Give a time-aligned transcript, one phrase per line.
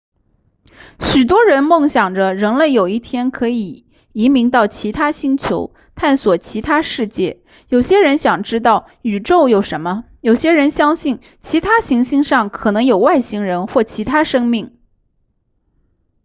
[0.99, 14.75] 许多人梦想着人类有一天可以移民到其他星球探索其他世界有些人想知道宇宙有什么有些人相信其他行星上可能有外星人或其他生命